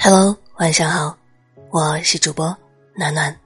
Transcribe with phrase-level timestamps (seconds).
[0.00, 1.18] Hello，晚上好，
[1.70, 2.56] 我是主播
[2.94, 3.36] 暖暖，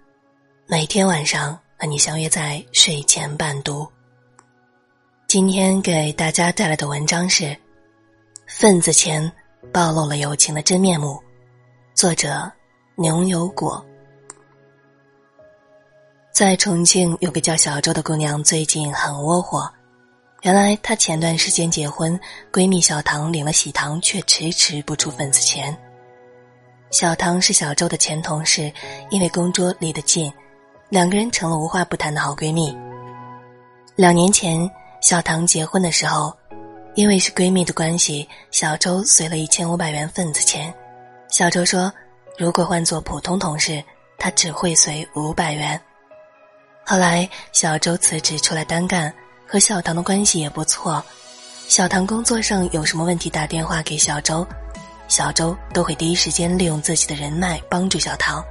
[0.66, 3.90] 每天晚上和你相约在睡前伴读。
[5.26, 7.44] 今天给大家带来的文章是
[8.46, 9.32] 《份子钱
[9.72, 11.14] 暴露了友情的真面目》，
[11.94, 12.52] 作者
[12.96, 13.82] 牛油果。
[16.32, 19.68] 在重庆有个叫小周的姑娘，最近很窝火。
[20.42, 22.20] 原来她前段时间结婚，
[22.52, 25.76] 闺蜜小唐领了喜糖，却迟迟不出份子钱。
[26.92, 28.70] 小唐是小周的前同事，
[29.08, 30.30] 因为工作离得近，
[30.90, 32.76] 两个人成了无话不谈的好闺蜜。
[33.96, 36.36] 两年前，小唐结婚的时候，
[36.94, 40.72] 因为是闺蜜的关系，小周随了一千五百元份子钱。
[41.30, 41.90] 小周说，
[42.36, 43.82] 如果换做普通同事，
[44.18, 45.80] 他只会随五百元。
[46.84, 49.12] 后来，小周辞职出来单干。
[49.46, 51.02] 和小唐的关系也不错，
[51.68, 54.46] 小唐工作上有什么问题打电话给小周，
[55.12, 58.42] 小周都会第一时间利用自己的人脉帮助小唐。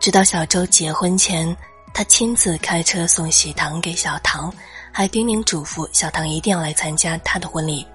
[0.00, 1.56] 直到小周结婚前，
[1.94, 4.52] 他亲自开车送喜糖给小唐，
[4.90, 7.86] 还叮咛嘱咐小唐一定要来参加他的婚礼。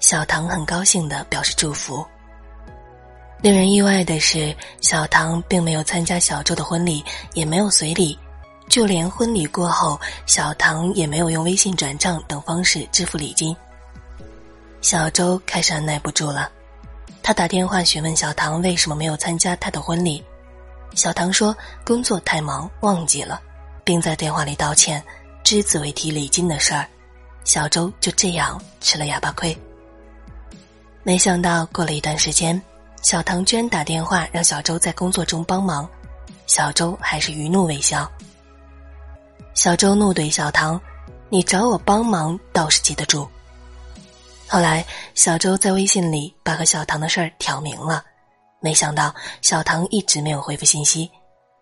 [0.00, 2.04] 小唐很高兴的表示祝福。
[3.40, 8.18] 令人意外的是，小唐并没有参加小周的婚礼，也没有随礼。
[8.68, 13.56] 就连婚礼过后，小唐也没有用微信转账等方式支付礼金。
[14.80, 16.50] 小周开始按耐不住了，
[17.26, 20.22] 他打电话询问小唐为什么没有参加他的婚礼。
[20.94, 23.40] 小唐说工作太忙忘记了，
[23.82, 25.02] 并在电话里道歉，
[25.42, 26.86] 只字未提礼金的事儿。
[27.42, 29.56] 小周就这样吃了哑巴亏。
[31.02, 32.60] 没想到过了一段时间，
[33.00, 35.88] 小唐居然打电话让小周在工作中帮忙，
[36.46, 38.06] 小周还是余怒未消。
[39.54, 40.78] 小周怒怼小唐
[41.30, 43.26] ：“你找我帮忙倒是记得住。”
[44.54, 48.04] 后来，小周在微信里把和小唐的事儿挑明了，
[48.60, 51.10] 没想到小唐一直没有回复信息。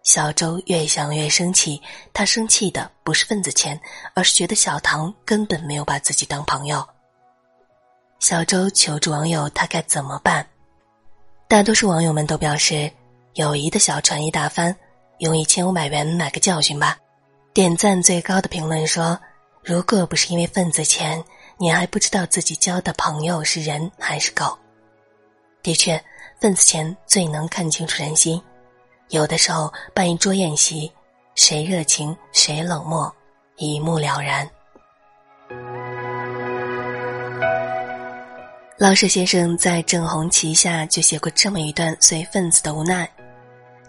[0.03, 1.81] 小周越想越生气，
[2.13, 3.81] 他生气的不是份子钱，
[4.13, 6.87] 而是觉得小唐根本没有把自己当朋友。
[8.21, 10.47] 小周求助网友，他该怎么办？
[11.49, 12.93] 大多数网友们都表示
[13.37, 14.77] ：“友谊的小船一打翻，
[15.21, 16.99] 用一千五百元买个教训吧。”
[17.55, 19.19] 点赞最高的评论说
[19.65, 21.25] ：“如果不是因为份子钱，
[21.63, 24.59] 你还不知道自己交的朋友是人还是狗。”
[25.63, 26.03] 的确，
[26.41, 28.43] 份子钱最能看清楚人心。
[29.11, 30.91] 有的时候办一桌宴席，
[31.37, 33.15] 谁热情谁冷漠，
[33.59, 34.45] 一目了然。
[38.77, 43.09] 老舍先生在郑红旗下就写过这么一段随份子的无奈：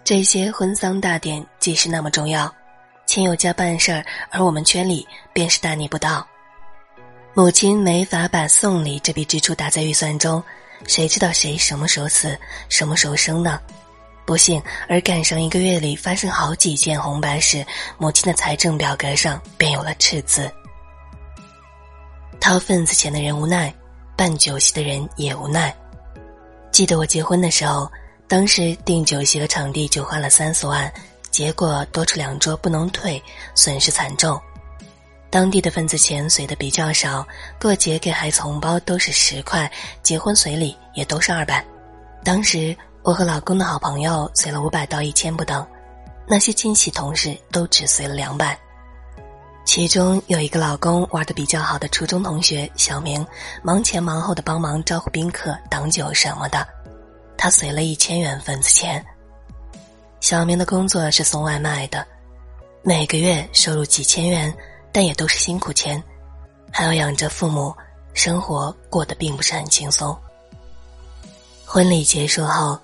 [0.04, 2.48] 这些婚丧大典，既是那么重要。
[3.04, 6.24] 亲友家办事儿，而我们圈里便是大逆不道。
[7.36, 10.40] 母亲没法把送礼这笔支出打在预算中，
[10.86, 13.60] 谁知道谁什么时候死，什么时候生呢？
[14.24, 17.66] 不幸而赶上一个月里发生好几件红白事，
[17.98, 20.48] 母亲的财政表格上便有了赤字。
[22.40, 23.74] 掏份子钱的人无奈，
[24.16, 25.74] 办酒席的人也无奈。
[26.70, 27.90] 记得我结婚的时候，
[28.28, 30.90] 当时订酒席和场地就花了三四万。
[31.32, 33.20] 结果多出两桌不能退，
[33.56, 34.40] 损失惨重。
[35.34, 37.26] 当地的份子钱随的比较少，
[37.60, 39.68] 过节给孩子红包都是十块，
[40.00, 41.66] 结婚随礼也都是二百。
[42.22, 45.66] 当时我和老公的好朋友随了五百到一千不等，
[46.24, 48.56] 那些亲戚同事都只随了两百。
[49.64, 53.26] 其中有一个老公玩的比较好的初中同学小明，
[53.60, 56.64] 忙前忙后的帮忙招呼宾客、挡酒什么的，
[57.36, 59.04] 他随了一千元份子钱。
[60.20, 62.06] 小明的工作是送外卖的，
[62.84, 64.54] 每个月收入几千元，
[64.94, 66.00] 但也都是辛苦钱，
[66.70, 67.74] 还要养着父母，
[68.12, 70.16] 生活过得并不是很轻松。
[71.64, 72.78] 婚礼结束后，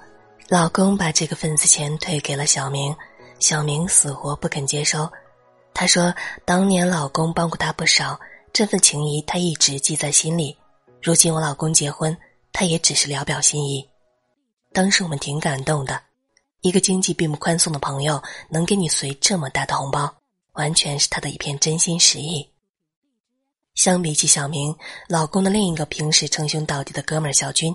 [0.48, 2.92] 老公把这个份子钱退给了小明，
[3.38, 5.08] 小明死活不肯接收。
[5.72, 6.12] 他说
[6.44, 8.18] ：“当年老公帮过他不少，
[8.52, 10.58] 这份情谊他一直记在心里。
[11.00, 12.18] 如今我老公结婚，
[12.52, 13.88] 他也只是聊表心意。”
[14.74, 16.02] 当时我们挺感动的。
[16.62, 20.12] 一个经济并不宽松的朋友能给你随这么大的红包，
[20.52, 22.50] 完全是他的一片真心实意。
[23.74, 24.76] 相比起小明，
[25.08, 27.74] 老公的另一个平时称兄道弟的哥们儿小军，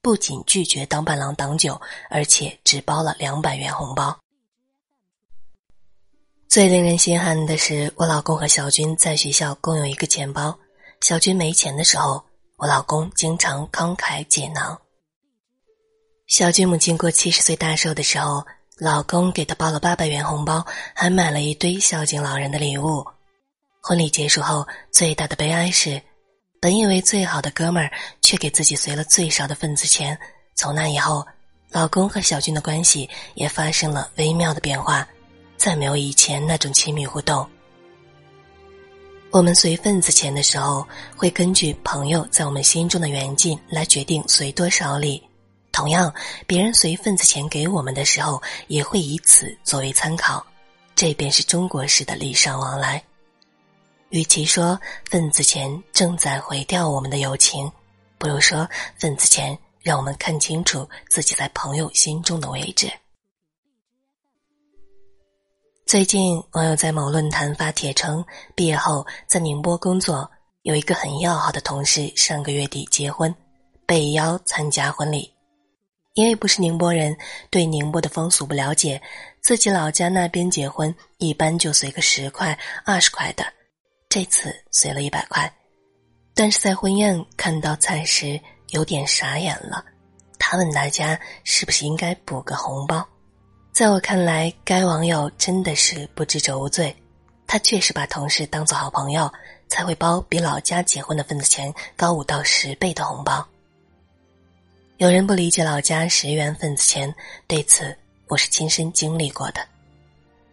[0.00, 4.18] 不仅拒绝当伴郎挡酒，而且只包了两百元红包。
[6.48, 10.58] 最令人心寒的是，我老公和小军在学校共有一个钱包，
[11.00, 12.24] 小军没钱的时候，
[12.56, 14.80] 我老公经常慷慨解囊。
[16.28, 18.46] 小军母亲过七十岁大寿的时候，
[18.78, 20.62] 老公给她包了八百元红包，
[20.92, 23.02] 还买了一堆孝敬老人的礼物。
[23.82, 25.98] 婚礼结束后，最大的悲哀是，
[26.60, 27.90] 本以为最好的哥们儿，
[28.20, 30.18] 却给自己随了最少的份子钱，
[30.56, 31.26] 从那以后，
[31.70, 35.08] 老公和小军的关系也发生了微妙的变化，
[35.56, 37.48] 再没有以前那种亲密互动。
[39.30, 40.86] 我们随份子钱的时候，
[41.16, 45.18] 会根据朋友在我们心中的远近来决定随多少礼；
[45.76, 46.10] 同样，
[46.46, 50.44] 别人随份子钱给我们的时候，也会以此作为参考。
[50.94, 53.02] 这便是中国式的礼尚往来。
[54.08, 54.80] 与其说
[55.10, 57.70] 份子钱正在毁掉我们的友情，
[58.16, 62.90] 不如说份子钱让我们看清楚自己在朋友心中的位置。
[65.84, 68.24] 最近，网友在某论坛发帖称，
[68.54, 70.30] 毕业后在宁波工作，
[70.62, 73.34] 有一个很要好的同事，上个月底结婚，
[73.84, 75.35] 被邀参加婚礼。
[76.16, 77.14] 因为不是宁波人，
[77.50, 79.00] 对宁波的风俗不了解，
[79.42, 83.44] 自己老家那边结婚一般就随个十块、二十块的，
[84.08, 85.52] 这次随了一百块。
[86.34, 88.40] 但是在婚宴看到菜时，
[88.70, 89.84] 有点傻眼了。
[90.38, 93.06] 他问大家是不是应该补个红包。
[93.70, 96.96] 在我看来，该网友真的是不知者无罪。
[97.46, 99.30] 他确实把同事当做好朋友，
[99.68, 103.46] 才会包比老家结婚的份子钱高五到十倍的红包。
[104.98, 107.14] 有人不理解老家十元份子钱，
[107.46, 107.94] 对此
[108.28, 109.60] 我是亲身经历过的。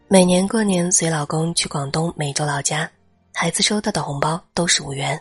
[0.10, 2.92] 每年过年随老公去广东梅州老家，
[3.34, 5.18] 孩子收到的红包都是五元；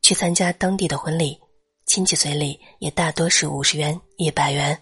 [0.00, 1.38] 去参加当地的婚礼，
[1.84, 4.80] 亲戚随礼也大多是五十元、一百元。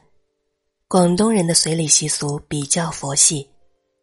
[0.87, 3.50] 广东人的随礼习俗比较佛系，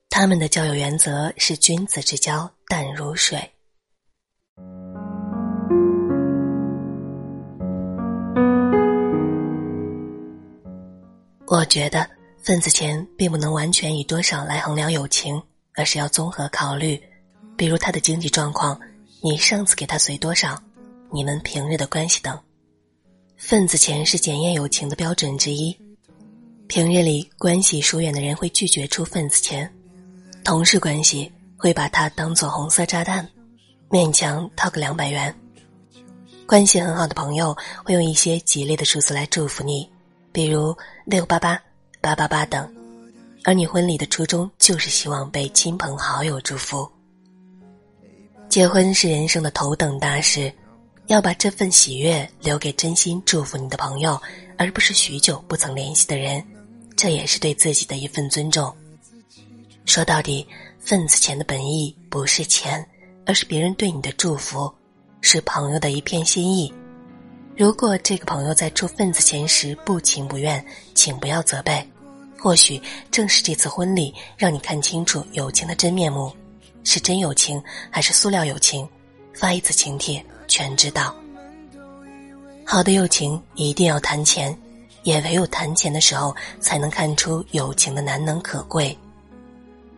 [0.10, 3.50] 他们的交友原则是君子之交淡如水。
[11.48, 12.10] 我觉得
[12.42, 15.42] 份子钱并不能完全以多少来衡量友情，
[15.76, 17.00] 而是要综合考虑，
[17.56, 18.80] 比如他的经济状况，
[19.22, 20.60] 你上次给他随多少，
[21.12, 22.38] 你们平日的关系等。
[23.38, 25.76] 份子钱是检验友情的标准之一。
[26.68, 29.72] 平日里关系疏远的人会拒绝出份子钱，
[30.44, 33.28] 同事关系会把它当做红色炸弹，
[33.88, 35.34] 勉强掏个两百元。
[36.48, 39.88] 关系很好的朋友会用一些吉利的数字来祝福你，
[40.36, 41.58] 比如六八八、
[42.02, 42.70] 八八八等。
[43.46, 46.86] 而你婚礼的初衷就是希望被亲朋好友祝福。
[48.50, 50.52] 结婚是人生的头等大事，
[51.08, 54.22] 要把这份喜悦留给真心祝福你的朋友，
[54.58, 56.44] 而不是许久不曾联系的人。
[56.98, 58.76] 这也是对自己的一份尊重。
[59.86, 60.46] 说到底，
[60.80, 62.86] 份子钱的本意不是钱，
[63.26, 64.70] 而是别人对你的祝福，
[65.22, 66.74] 是朋友的一片心意。
[67.58, 70.64] 如果这个朋友在出份子钱时不情不愿，
[70.94, 71.88] 请不要责备。
[72.38, 76.32] 或许正是这次婚礼，让你看清楚友情的真面目，
[76.84, 78.88] 是真友情还是塑料友情？
[79.34, 81.16] 发一次请帖，全知道。
[82.66, 84.56] 好的友情一定要谈钱。
[85.04, 88.98] 也唯有谈钱的时候，才能看出友情的难能可贵。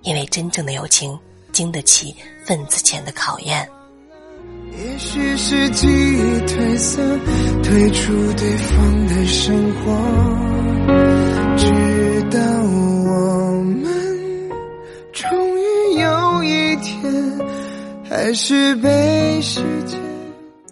[0.01, 1.17] 因为真正的友情，
[1.53, 2.13] 经得起
[2.43, 3.67] 份子钱的考验。
[4.77, 7.01] 也许是记忆褪色，
[7.63, 9.91] 退出对方的生活，
[11.57, 11.65] 直
[12.29, 14.51] 到我们
[15.11, 15.27] 终
[15.57, 17.39] 于有一天，
[18.07, 19.99] 还是被时间。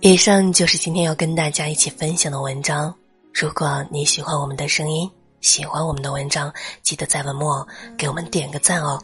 [0.02, 2.94] 以上就是今天要跟大家一起分享的文章。
[3.34, 5.10] 如果你喜欢我们的声音，
[5.42, 9.02] 喜欢我们的文章，记得在文末给我们点个赞哦。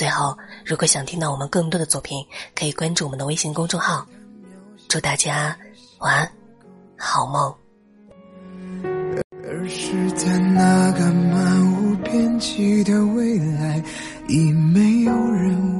[0.00, 4.06] 最后，如果想听到我们更多的作品，可以关注我们的微信公众号。
[4.88, 5.54] 祝大家
[5.98, 6.32] 晚安，
[6.96, 7.54] 好梦。
[9.44, 13.84] 而是在那个漫无边际的未来，
[14.26, 15.79] 已没有人